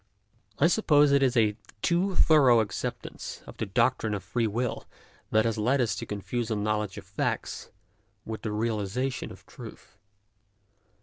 [0.57, 4.87] I suppose it is a too thorough acceptance of the doctrine of free will
[5.29, 7.69] that has led us to confuse a knowledge of facts
[8.25, 9.99] with the realization of truth.